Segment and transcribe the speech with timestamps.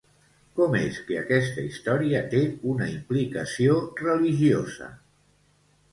[0.59, 4.93] Com és que aquesta història té una implicació religiosa?